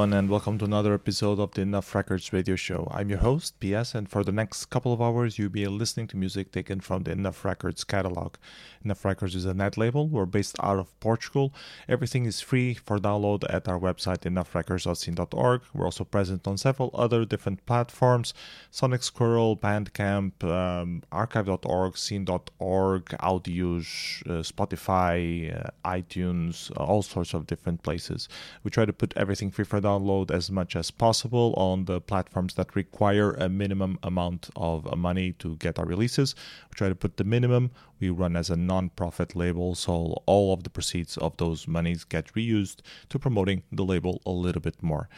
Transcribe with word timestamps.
Everyone, 0.00 0.18
and 0.18 0.30
welcome 0.30 0.56
to 0.56 0.64
another 0.64 0.94
episode 0.94 1.38
of 1.38 1.50
the 1.50 1.60
Enough 1.60 1.94
Records 1.94 2.32
radio 2.32 2.56
show. 2.56 2.90
I'm 2.90 3.10
your 3.10 3.18
host, 3.18 3.60
PS, 3.60 3.94
and 3.94 4.08
for 4.08 4.24
the 4.24 4.32
next 4.32 4.70
couple 4.70 4.94
of 4.94 5.02
hours, 5.02 5.38
you'll 5.38 5.50
be 5.50 5.66
listening 5.66 6.06
to 6.06 6.16
music 6.16 6.52
taken 6.52 6.80
from 6.80 7.02
the 7.02 7.10
Enough 7.10 7.44
Records 7.44 7.84
catalog. 7.84 8.36
Enough 8.82 9.04
Records 9.04 9.34
is 9.34 9.44
a 9.44 9.52
net 9.52 9.76
label. 9.76 10.08
We're 10.08 10.24
based 10.24 10.56
out 10.62 10.78
of 10.78 10.98
Portugal. 11.00 11.52
Everything 11.86 12.24
is 12.24 12.40
free 12.40 12.72
for 12.72 12.96
download 12.98 13.44
at 13.52 13.68
our 13.68 13.78
website, 13.78 14.20
enoughrecords.scene.org. 14.20 15.60
We're 15.74 15.84
also 15.84 16.04
present 16.04 16.48
on 16.48 16.56
several 16.56 16.90
other 16.94 17.26
different 17.26 17.66
platforms 17.66 18.32
Sonic 18.70 19.02
Squirrel, 19.02 19.54
Bandcamp, 19.54 20.42
um, 20.44 21.02
archive.org, 21.12 21.98
scene.org, 21.98 23.04
Audius, 23.20 24.22
uh, 24.26 24.42
Spotify, 24.42 25.54
uh, 25.54 25.68
iTunes, 25.84 26.72
all 26.78 27.02
sorts 27.02 27.34
of 27.34 27.46
different 27.46 27.82
places. 27.82 28.30
We 28.64 28.70
try 28.70 28.86
to 28.86 28.94
put 28.94 29.12
everything 29.14 29.50
free 29.50 29.66
for 29.66 29.78
download 29.78 29.89
as 30.30 30.50
much 30.50 30.76
as 30.76 30.90
possible 30.90 31.54
on 31.56 31.84
the 31.86 32.00
platforms 32.00 32.54
that 32.54 32.76
require 32.76 33.32
a 33.32 33.48
minimum 33.48 33.98
amount 34.02 34.50
of 34.56 34.96
money 34.96 35.32
to 35.32 35.56
get 35.56 35.78
our 35.78 35.86
releases. 35.86 36.34
We 36.70 36.74
try 36.74 36.88
to 36.88 36.94
put 36.94 37.16
the 37.16 37.24
minimum. 37.24 37.70
We 38.00 38.10
run 38.10 38.36
as 38.36 38.50
a 38.50 38.56
non-profit 38.56 39.36
label, 39.36 39.74
so 39.74 40.22
all 40.26 40.54
of 40.54 40.62
the 40.62 40.70
proceeds 40.70 41.16
of 41.18 41.36
those 41.36 41.68
monies 41.68 42.04
get 42.04 42.32
reused 42.34 42.78
to 43.10 43.18
promoting 43.18 43.62
the 43.70 43.84
label 43.84 44.22
a 44.24 44.30
little 44.30 44.62
bit 44.62 44.82
more. 44.82 45.08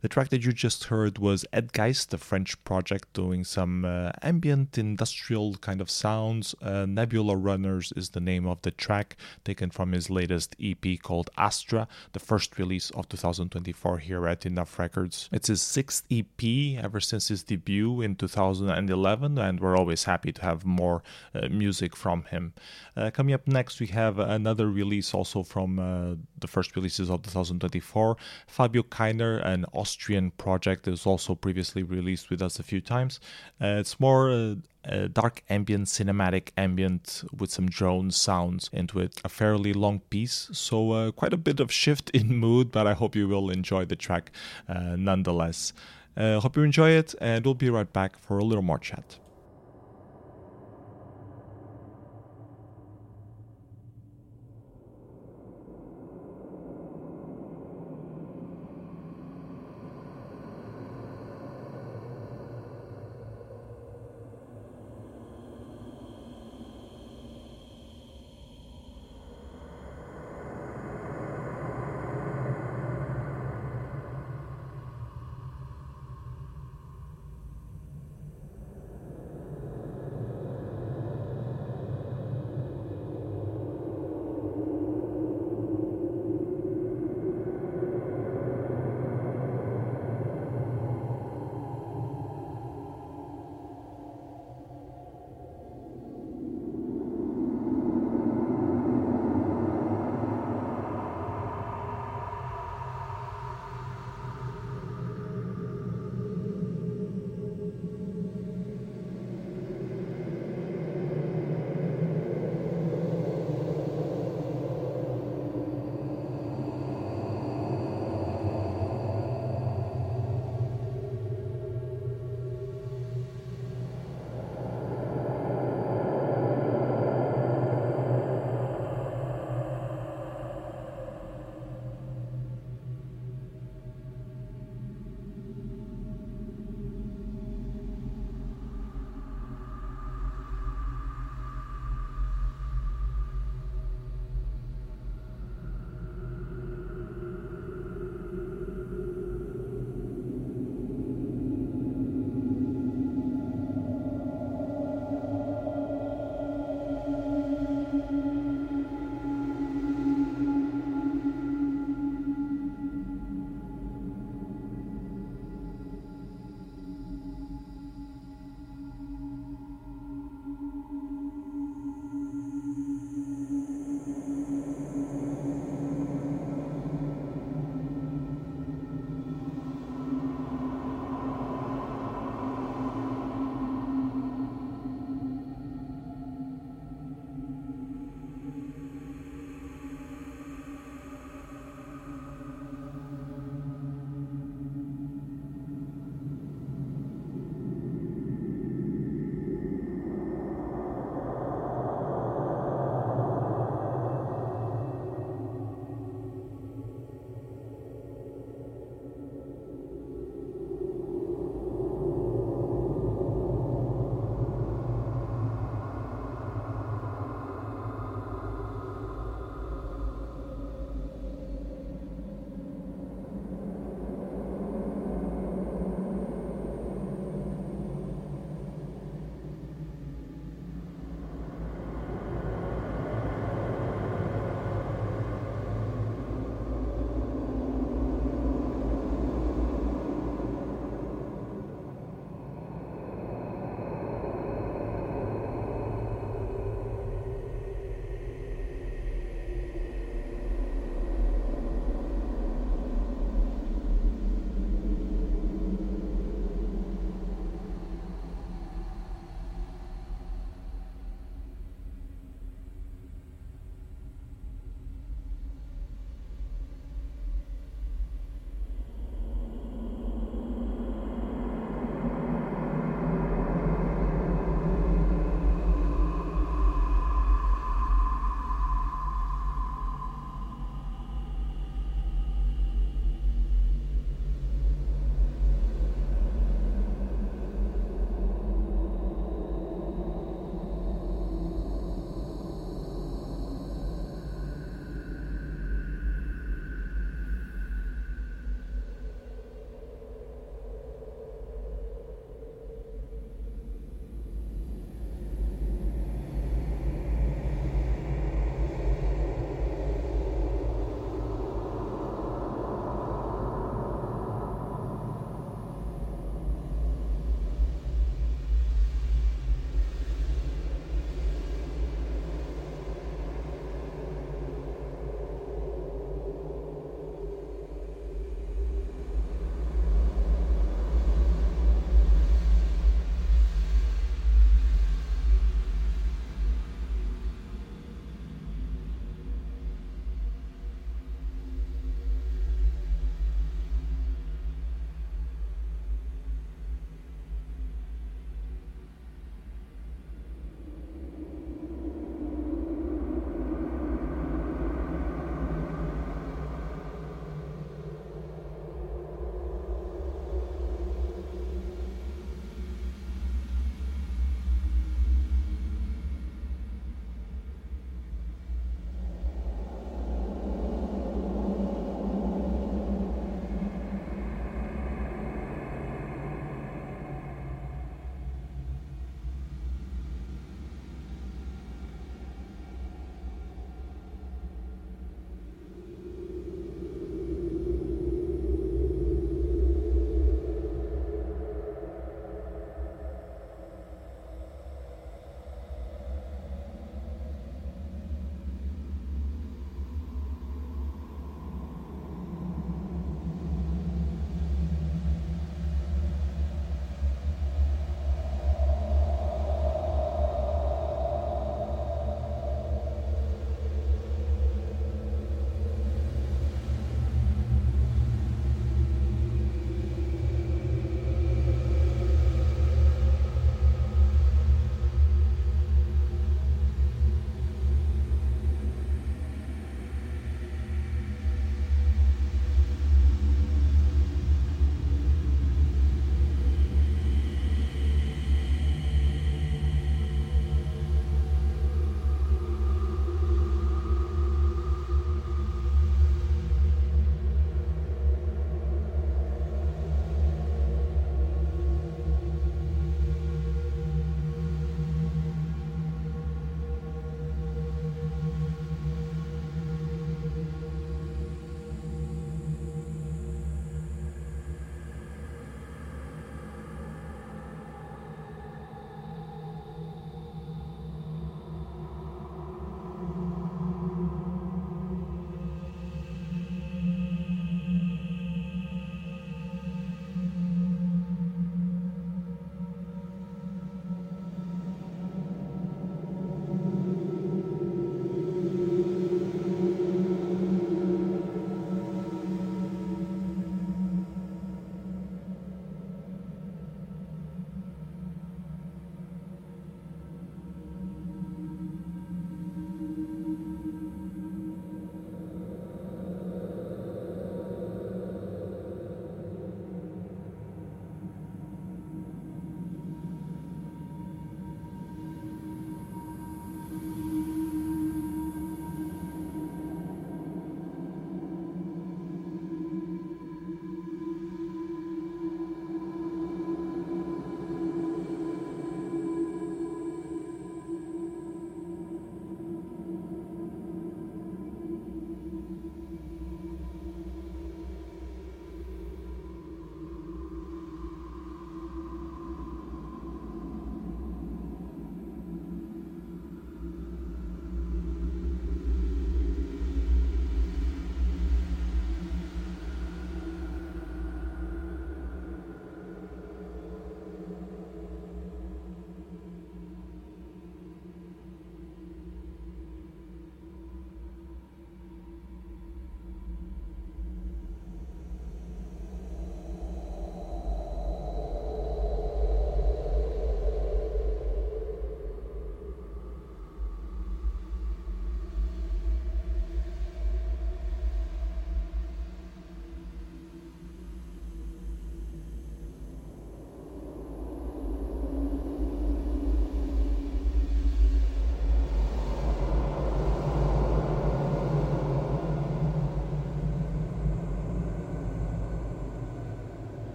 The 0.00 0.08
track 0.08 0.30
that 0.30 0.44
you 0.44 0.52
just 0.52 0.84
heard 0.84 1.18
was 1.18 1.44
Edgeist, 1.52 2.08
the 2.08 2.18
French 2.18 2.62
project 2.64 3.12
doing 3.12 3.44
some 3.44 3.84
uh, 3.84 4.12
ambient 4.22 4.78
industrial 4.78 5.56
kind 5.56 5.80
of 5.80 5.90
sounds. 5.90 6.54
Uh, 6.62 6.86
Nebula 6.86 7.36
Runners 7.36 7.92
is 7.94 8.10
the 8.10 8.20
name 8.20 8.46
of 8.46 8.62
the 8.62 8.70
track, 8.70 9.16
taken 9.44 9.70
from 9.70 9.92
his 9.92 10.08
latest 10.08 10.56
EP 10.62 11.00
called 11.02 11.30
Astra, 11.36 11.86
the 12.12 12.18
first 12.18 12.58
release 12.58 12.90
of 12.90 13.08
2024 13.08 13.98
here 13.98 14.26
at 14.26 14.46
Enough 14.46 14.78
Records. 14.78 15.28
It's 15.32 15.48
his 15.48 15.60
sixth 15.60 16.04
EP 16.10 16.82
ever 16.82 17.00
since 17.00 17.28
his 17.28 17.42
debut 17.42 18.00
in 18.00 18.16
2011, 18.16 19.38
and 19.38 19.60
we're 19.60 19.76
always 19.76 20.04
happy 20.04 20.32
to 20.32 20.42
have 20.42 20.64
more 20.64 21.02
uh, 21.34 21.48
music 21.48 21.94
from 21.94 22.24
him. 22.30 22.54
Uh, 22.96 23.10
coming 23.10 23.34
up 23.34 23.46
next, 23.46 23.80
we 23.80 23.88
have 23.88 24.18
another 24.18 24.68
release 24.68 25.14
also 25.14 25.42
from 25.42 25.78
uh, 25.78 26.14
the 26.38 26.48
first 26.48 26.74
releases 26.76 27.10
of 27.10 27.22
2024. 27.22 28.16
Fabio 28.46 28.82
Keiner, 28.82 29.44
an 29.44 29.66
Austrian 29.72 30.30
project, 30.32 30.88
is 30.88 31.06
also 31.06 31.34
previously 31.34 31.82
released 31.82 32.30
with 32.30 32.42
us 32.42 32.58
a 32.58 32.62
few 32.62 32.80
times. 32.80 33.20
Uh, 33.60 33.78
it's 33.78 34.00
more 34.00 34.30
uh, 34.30 34.54
a 34.84 35.08
dark 35.08 35.42
ambient, 35.50 35.86
cinematic 35.86 36.50
ambient 36.56 37.22
with 37.36 37.50
some 37.50 37.68
drone 37.68 38.10
sounds 38.10 38.70
into 38.72 38.98
it. 38.98 39.20
A 39.24 39.28
fairly 39.28 39.72
long 39.72 40.00
piece, 40.10 40.48
so 40.52 40.92
uh, 40.92 41.10
quite 41.10 41.32
a 41.32 41.36
bit 41.36 41.60
of 41.60 41.70
shift 41.70 42.10
in 42.10 42.36
mood, 42.36 42.72
but 42.72 42.86
I 42.86 42.94
hope 42.94 43.14
you 43.14 43.28
will 43.28 43.50
enjoy 43.50 43.84
the 43.84 43.96
track 43.96 44.30
uh, 44.68 44.96
nonetheless. 44.96 45.72
Uh, 46.16 46.40
hope 46.40 46.56
you 46.56 46.62
enjoy 46.62 46.90
it, 46.90 47.14
and 47.20 47.44
we'll 47.44 47.54
be 47.54 47.70
right 47.70 47.92
back 47.92 48.18
for 48.18 48.38
a 48.38 48.44
little 48.44 48.62
more 48.62 48.78
chat. 48.78 49.18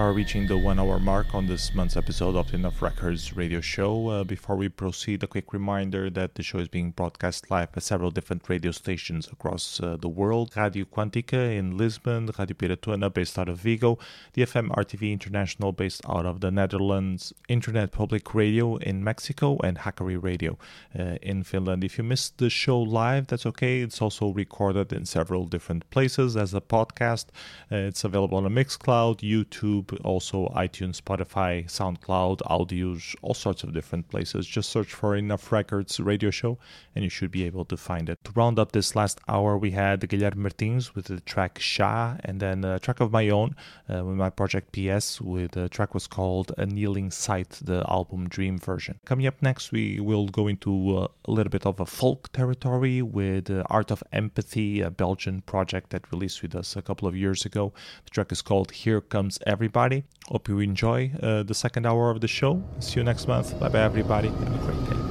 Are 0.00 0.14
reaching 0.14 0.46
the 0.46 0.56
one 0.56 0.80
hour 0.80 0.98
mark 0.98 1.34
on 1.34 1.46
this 1.46 1.74
month's 1.74 1.94
episode 1.94 2.34
of 2.34 2.50
the 2.50 2.54
Enough 2.54 2.80
Records 2.80 3.36
radio 3.36 3.60
show. 3.60 4.08
Uh, 4.08 4.24
before 4.24 4.56
we 4.56 4.70
proceed, 4.70 5.22
a 5.22 5.26
quick 5.26 5.52
reminder 5.52 6.08
that 6.08 6.36
the 6.36 6.42
show 6.42 6.58
is 6.58 6.68
being 6.68 6.92
broadcast 6.92 7.50
live 7.50 7.68
at 7.76 7.82
several 7.82 8.10
different 8.10 8.48
radio 8.48 8.70
stations 8.70 9.28
across 9.30 9.78
uh, 9.78 9.98
the 10.00 10.08
world 10.08 10.56
Radio 10.56 10.86
Quântica 10.86 11.54
in 11.54 11.76
Lisbon, 11.76 12.30
Radio 12.38 12.56
Piratona 12.56 13.12
based 13.12 13.38
out 13.38 13.50
of 13.50 13.58
Vigo, 13.58 13.98
DFM 14.34 14.70
RTV 14.70 15.12
International 15.12 15.70
based 15.70 16.00
out 16.08 16.24
of 16.24 16.40
the 16.40 16.50
Netherlands, 16.50 17.34
Internet 17.48 17.92
Public 17.92 18.34
Radio 18.34 18.76
in 18.76 19.04
Mexico, 19.04 19.58
and 19.62 19.80
Hakkari 19.80 20.20
Radio 20.20 20.56
uh, 20.98 21.16
in 21.20 21.42
Finland. 21.42 21.84
If 21.84 21.98
you 21.98 22.04
missed 22.04 22.38
the 22.38 22.48
show 22.48 22.80
live, 22.80 23.26
that's 23.26 23.44
okay. 23.44 23.80
It's 23.82 24.00
also 24.00 24.30
recorded 24.32 24.94
in 24.94 25.04
several 25.04 25.44
different 25.44 25.88
places 25.90 26.38
as 26.38 26.54
a 26.54 26.62
podcast. 26.62 27.26
Uh, 27.70 27.88
it's 27.90 28.02
available 28.02 28.38
on 28.38 28.46
a 28.46 28.50
Mixcloud, 28.50 29.18
YouTube, 29.18 29.89
YouTube, 29.90 30.04
also 30.04 30.48
iTunes, 30.56 31.00
Spotify, 31.00 31.66
SoundCloud, 31.66 32.40
Audius, 32.42 33.14
all 33.22 33.34
sorts 33.34 33.62
of 33.62 33.72
different 33.72 34.08
places. 34.08 34.46
Just 34.46 34.70
search 34.70 34.92
for 34.92 35.16
Enough 35.16 35.52
Records 35.52 36.00
radio 36.00 36.30
show 36.30 36.58
and 36.94 37.04
you 37.04 37.10
should 37.10 37.30
be 37.30 37.44
able 37.44 37.64
to 37.66 37.76
find 37.76 38.08
it. 38.08 38.18
To 38.24 38.32
round 38.32 38.58
up 38.58 38.72
this 38.72 38.96
last 38.96 39.20
hour, 39.28 39.56
we 39.56 39.72
had 39.72 40.00
Guilherme 40.00 40.36
Martins 40.36 40.94
with 40.94 41.06
the 41.06 41.20
track 41.20 41.58
Chhah 41.58 42.20
and 42.24 42.40
then 42.40 42.64
a 42.64 42.78
track 42.78 43.00
of 43.00 43.12
my 43.12 43.28
own 43.28 43.54
uh, 43.88 44.04
with 44.04 44.16
my 44.16 44.30
project 44.30 44.72
PS 44.72 45.20
with 45.20 45.52
the 45.52 45.68
track 45.68 45.94
was 45.94 46.06
called 46.06 46.52
Annealing 46.58 47.10
Scythe, 47.10 47.60
the 47.64 47.84
album 47.88 48.28
Dream 48.28 48.58
version. 48.58 48.98
Coming 49.04 49.26
up 49.26 49.40
next, 49.42 49.72
we 49.72 50.00
will 50.00 50.28
go 50.28 50.48
into 50.48 50.98
uh, 50.98 51.08
a 51.24 51.30
little 51.30 51.50
bit 51.50 51.66
of 51.66 51.80
a 51.80 51.86
folk 51.86 52.32
territory 52.32 53.02
with 53.02 53.50
uh, 53.50 53.62
Art 53.70 53.90
of 53.90 54.02
Empathy, 54.12 54.80
a 54.80 54.90
Belgian 54.90 55.40
project 55.42 55.90
that 55.90 56.10
released 56.12 56.42
with 56.42 56.54
us 56.54 56.76
a 56.76 56.82
couple 56.82 57.08
of 57.08 57.16
years 57.16 57.44
ago. 57.44 57.72
The 58.04 58.10
track 58.10 58.32
is 58.32 58.42
called 58.42 58.70
Here 58.70 59.00
Comes 59.00 59.38
everybody. 59.46 59.79
Hope 60.28 60.48
you 60.48 60.60
enjoy 60.60 61.10
uh, 61.22 61.42
the 61.42 61.54
second 61.54 61.86
hour 61.86 62.10
of 62.10 62.20
the 62.20 62.28
show. 62.28 62.62
See 62.78 63.00
you 63.00 63.04
next 63.04 63.26
month. 63.26 63.58
Bye 63.58 63.68
bye, 63.68 63.80
everybody. 63.80 64.28
Have 64.28 64.54
a 64.54 64.66
great 64.66 64.90
day. 64.90 65.09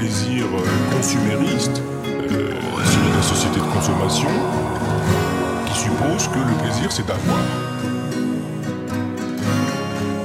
plaisir 0.00 0.46
euh, 0.46 0.96
consumériste 0.96 1.82
euh, 2.30 2.52
sur 2.92 3.04
la 3.14 3.22
société 3.22 3.60
de 3.60 3.66
consommation 3.66 4.30
qui 5.66 5.78
suppose 5.78 6.26
que 6.28 6.38
le 6.38 6.54
plaisir 6.62 6.90
c'est 6.90 7.06
d'avoir. 7.06 7.44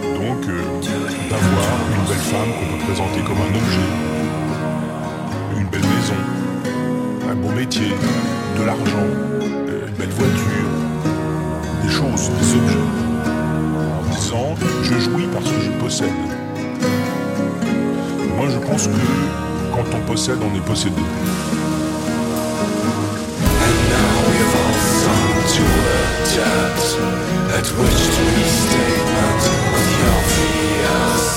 Donc 0.01 0.47
euh, 0.47 0.63
d'avoir 1.29 1.67
une 1.91 2.05
belle 2.07 2.25
femme 2.31 2.51
qu'on 2.57 2.77
peut 2.77 2.83
présenter 2.85 3.19
comme 3.27 3.37
un 3.37 3.53
objet, 3.63 3.89
une 5.59 5.67
belle 5.67 5.81
maison, 5.81 6.21
un 7.29 7.35
beau 7.35 7.49
métier, 7.49 7.91
de 8.57 8.63
l'argent, 8.63 9.09
euh, 9.41 9.87
une 9.89 9.95
belle 9.95 10.15
voiture, 10.21 10.69
des 11.83 11.89
choses, 11.89 12.29
des 12.29 12.55
objets, 12.55 12.87
en 13.99 14.15
disant 14.15 14.55
je 14.83 14.99
jouis 15.01 15.27
parce 15.33 15.51
que 15.51 15.59
je 15.59 15.71
possède. 15.71 16.21
Moi 18.37 18.47
je 18.49 18.59
pense 18.69 18.87
que 18.87 19.44
quand 19.75 19.93
on 19.93 20.01
possède, 20.01 20.39
on 20.41 20.55
est 20.55 20.65
possédé. 20.65 20.95
And 20.95 21.05
now 23.91 24.11
we've 24.29 24.55
all 24.61 24.77
sunk 25.01 25.35
to 25.55 25.63
a 25.63 26.07
debt 26.31 26.81
at 27.57 27.67
which 27.77 28.01
to 28.15 28.23
restatement 28.39 29.43
of 29.75 29.83
the 29.91 29.97
obvious 30.15 31.27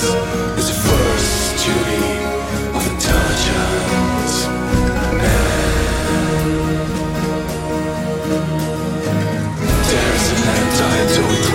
is 0.58 0.66
the 0.68 0.78
first 0.86 1.42
duty 1.64 2.06
of 2.76 2.82
intelligent 2.92 4.30
man. 5.18 5.50
There's 9.90 10.26
an 10.34 10.42
antidote 10.58 11.46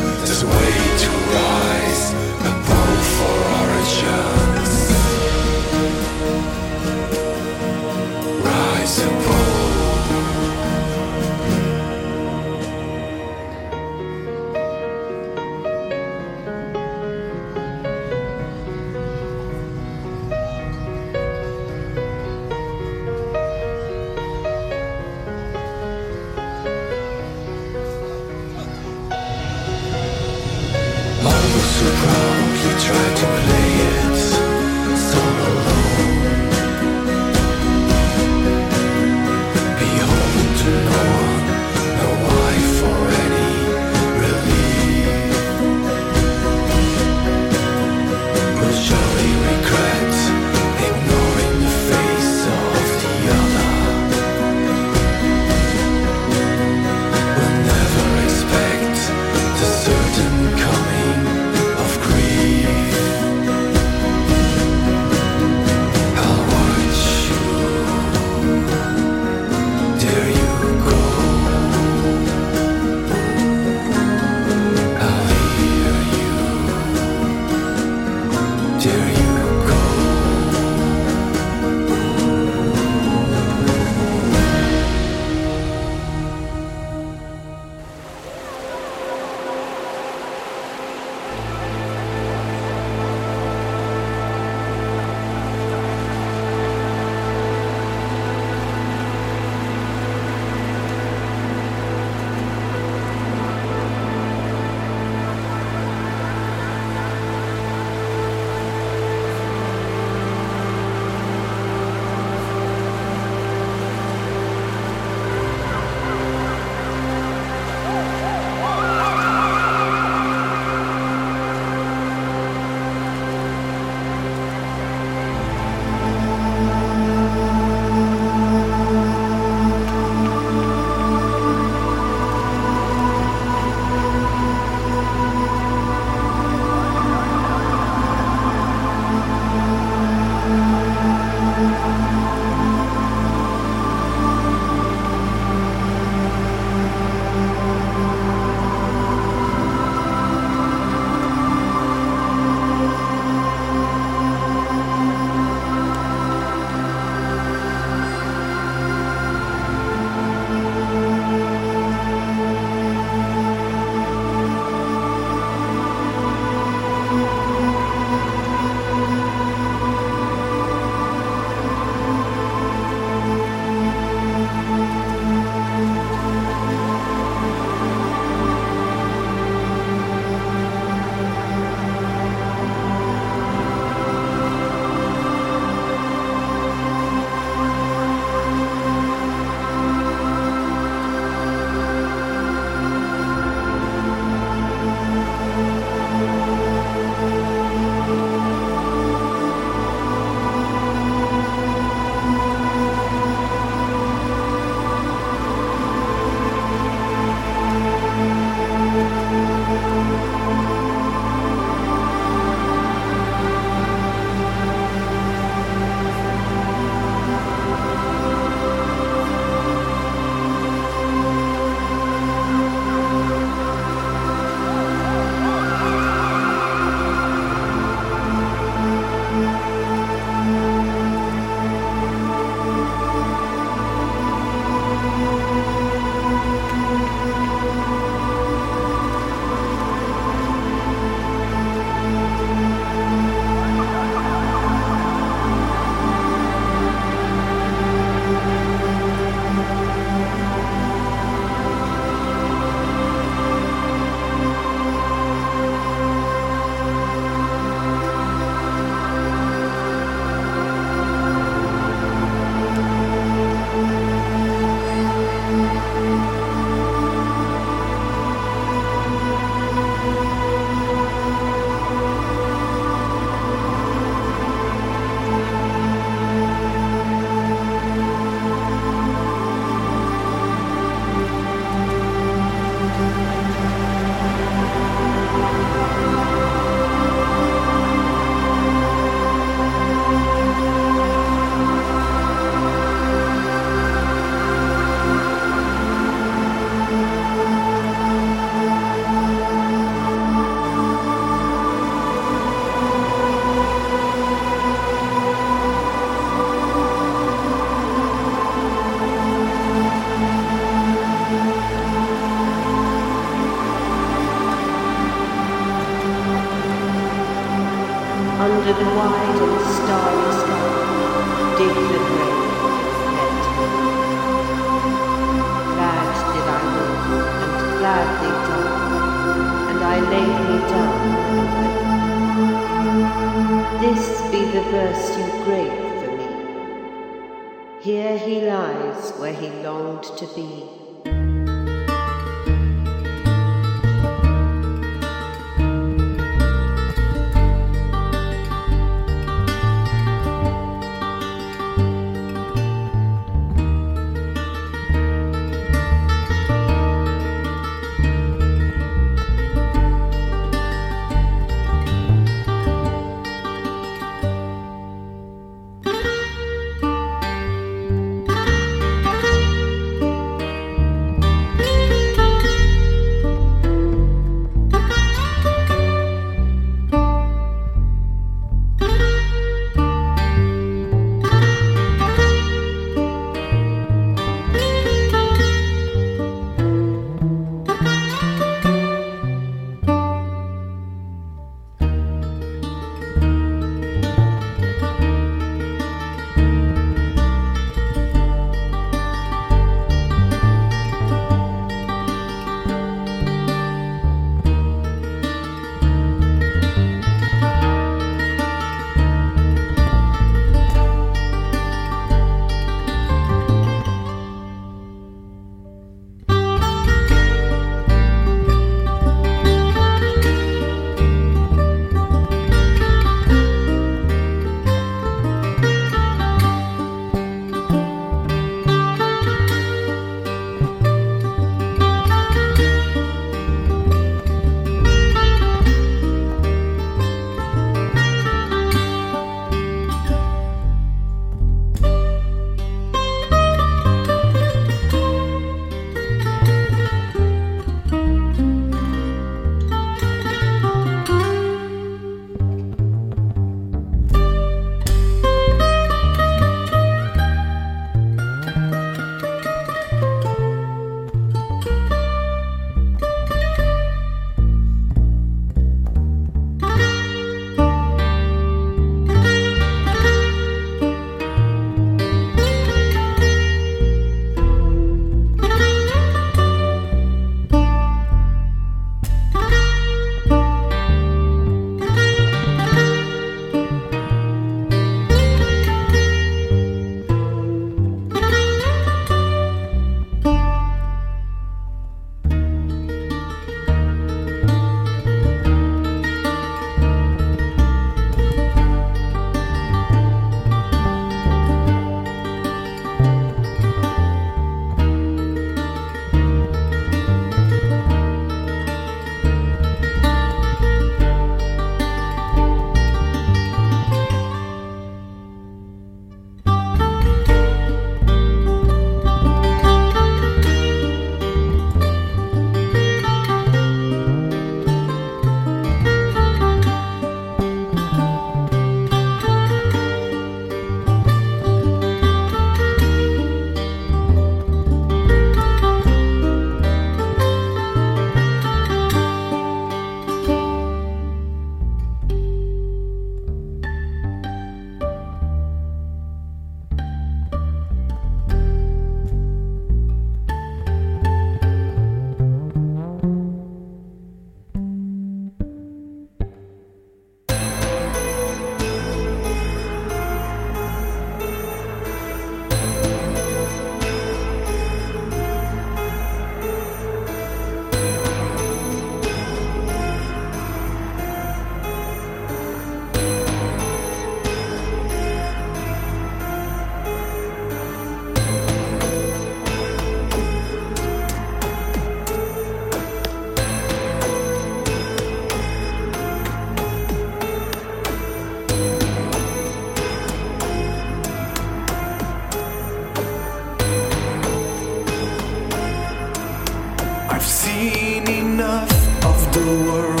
Will 598.21 600.00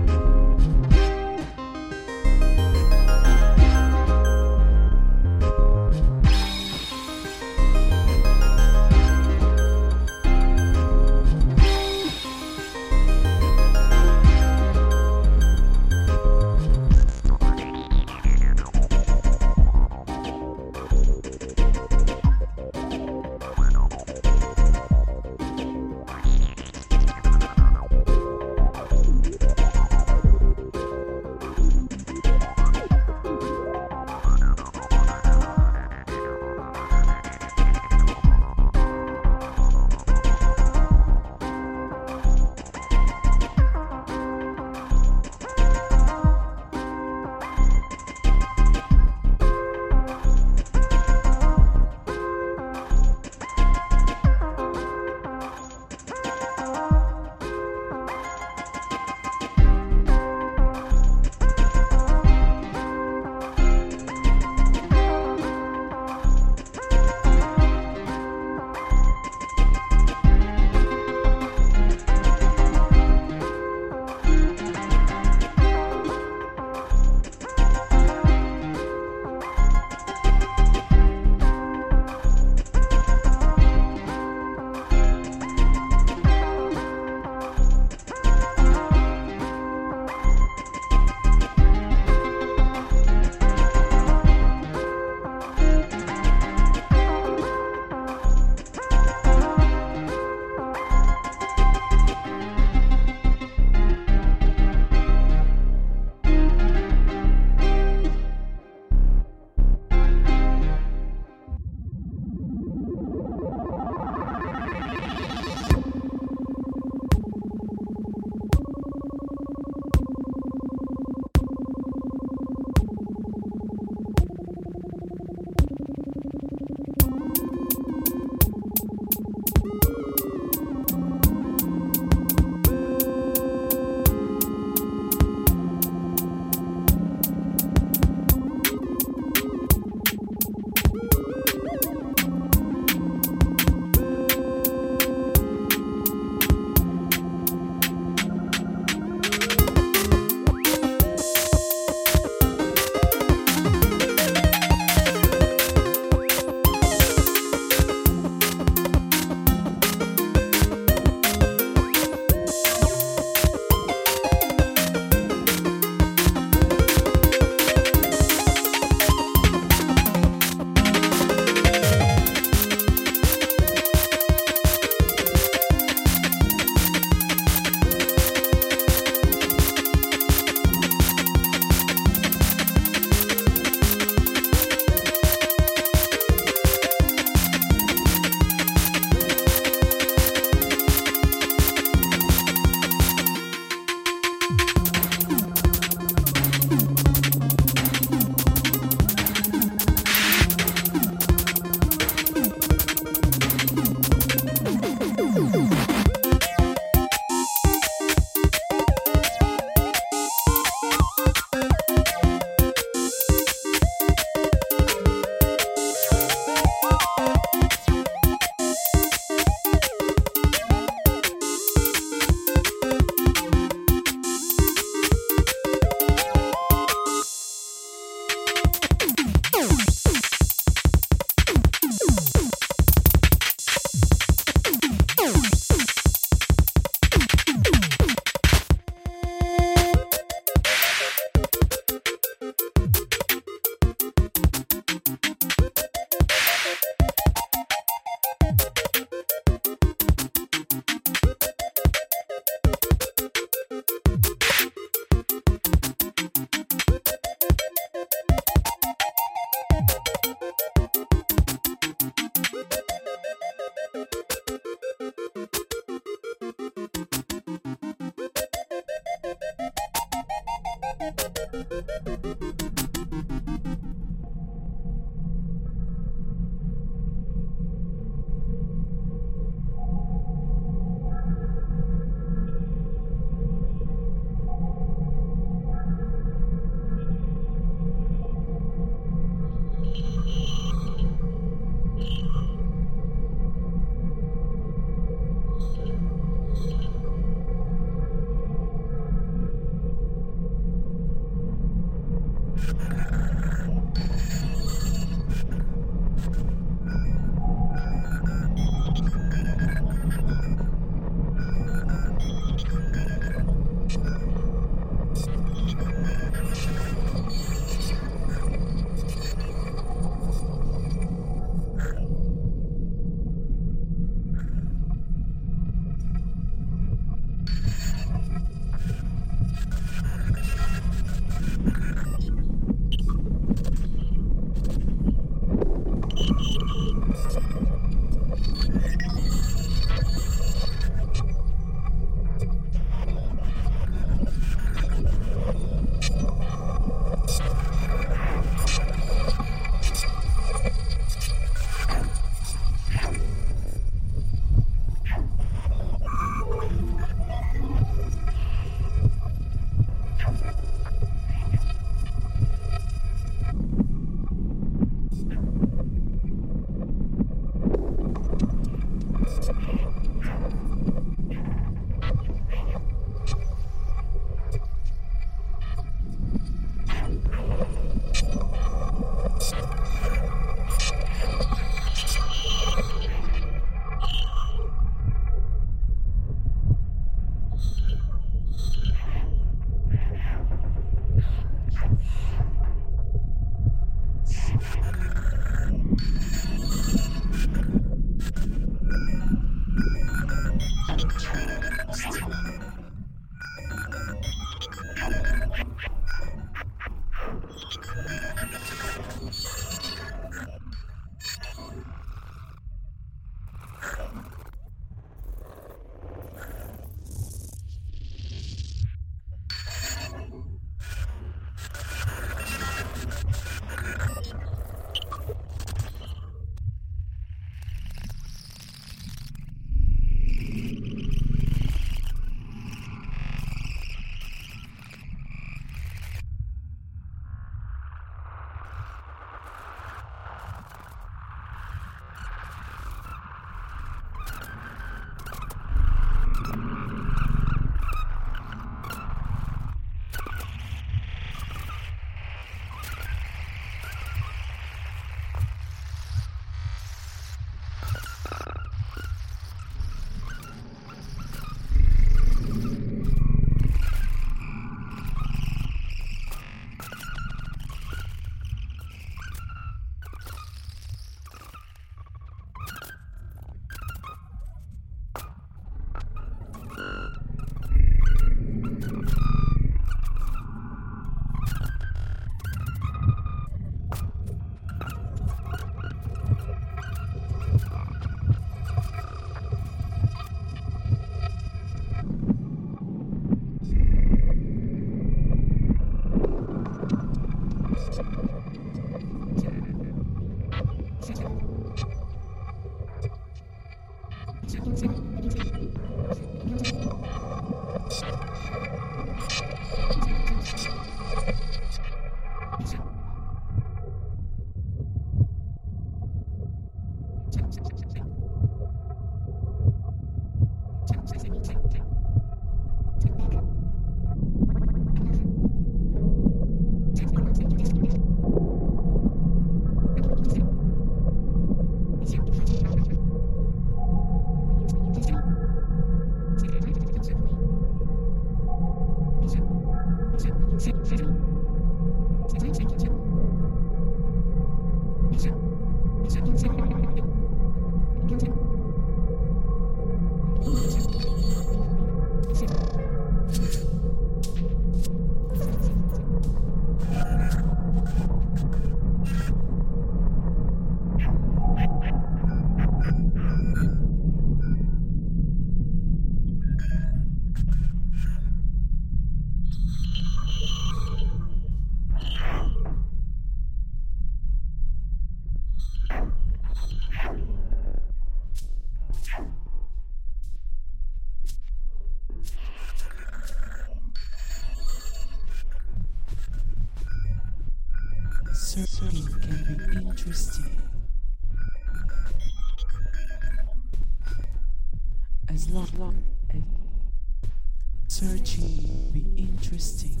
Searching 598.00 598.90
be 598.92 599.04
interesting. 599.16 600.00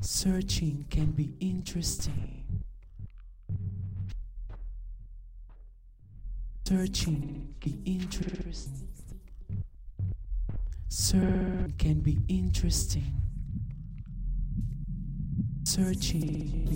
Searching 0.00 0.84
can 0.90 1.12
be 1.12 1.34
interesting. 1.36 2.44
Search 6.66 7.04
can 7.04 7.54
be 7.60 7.78
interesting. 7.84 8.88
Searching 10.88 11.43
can 11.84 12.00
be 12.00 12.18
interesting. 12.28 13.12
Searching 15.64 16.66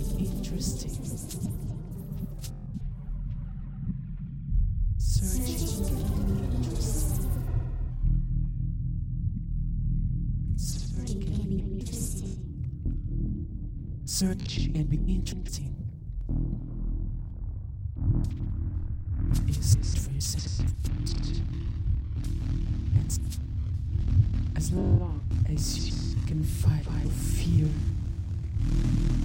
fear 27.19 27.67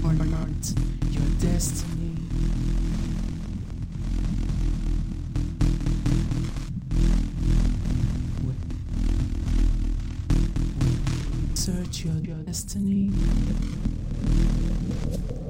or 0.05 0.13
not 0.13 0.73
your 1.11 1.29
destiny. 1.41 2.17
Search 11.55 12.05
about 12.05 12.25
your 12.25 12.37
destiny. 12.45 13.11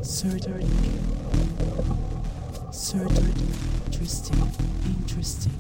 Certain, 0.03 0.69
certain, 2.71 3.35
interesting, 3.87 4.53
interesting. 4.87 5.53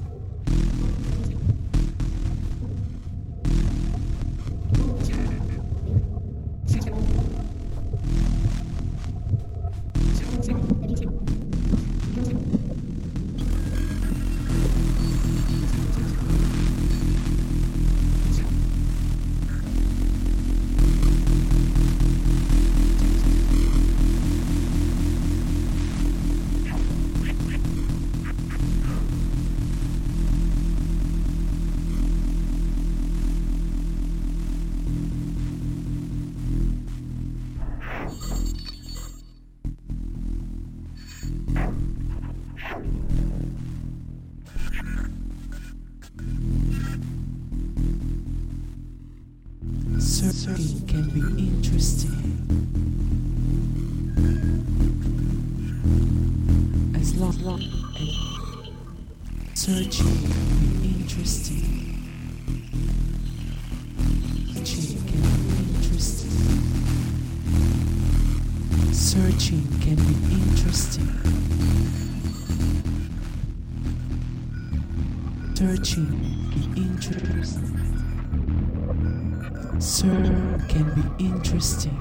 Sir 80.05 80.59
can 80.69 80.85
be 80.95 81.25
interesting. 81.25 81.97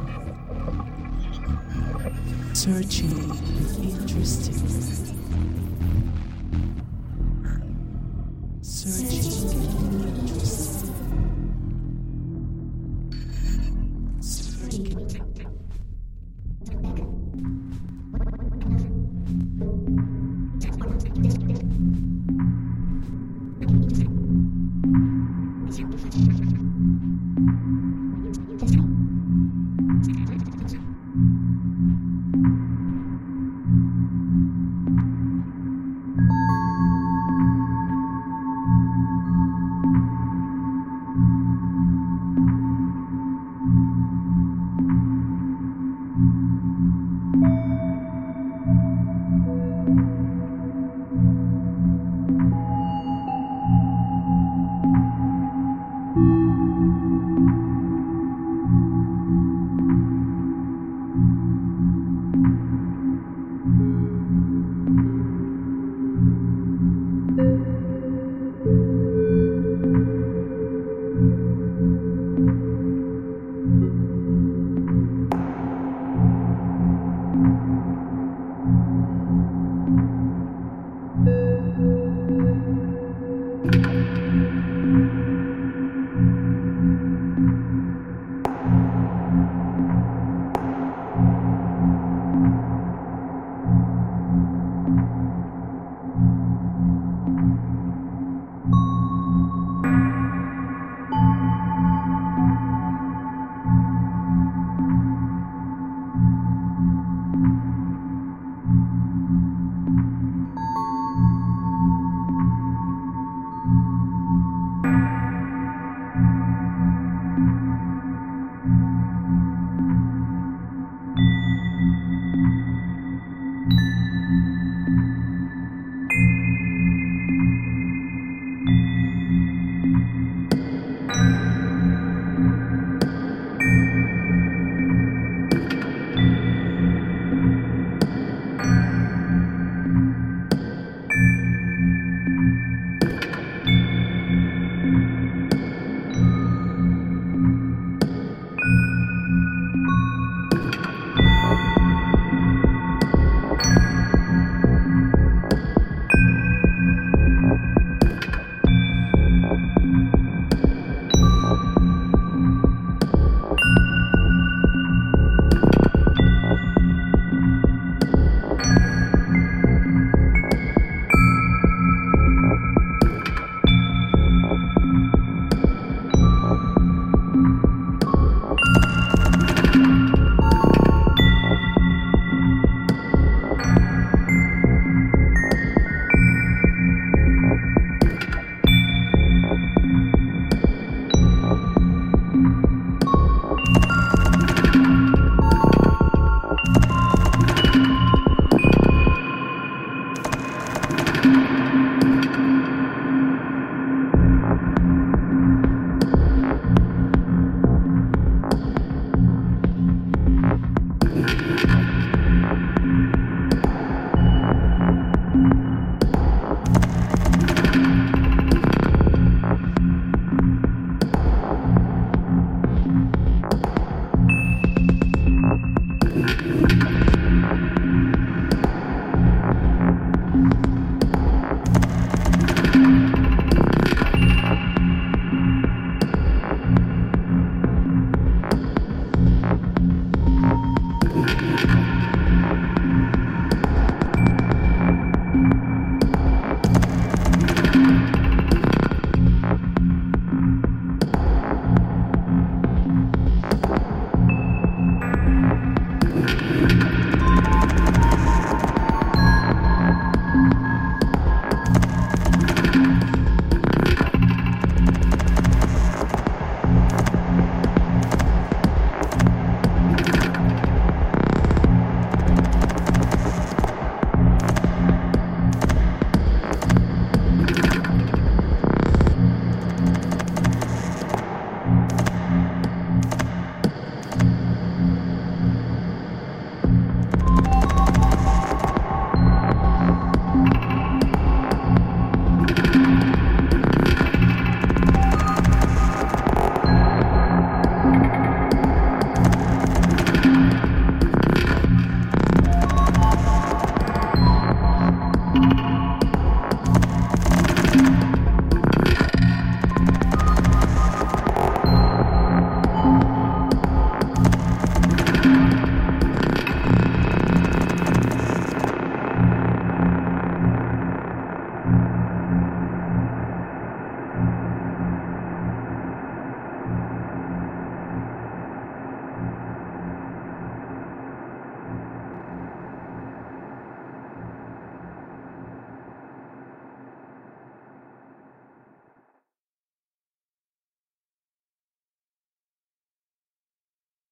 Searching 2.53 3.31
is 3.61 3.77
interesting. 3.77 4.62